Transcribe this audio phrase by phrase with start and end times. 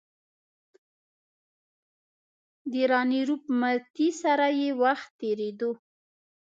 [2.71, 5.71] د راني روپ متي سره یې وخت تېرېدو.